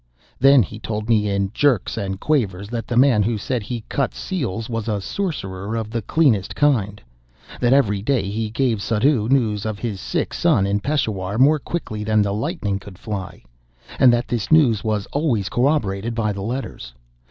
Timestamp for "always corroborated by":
15.13-16.33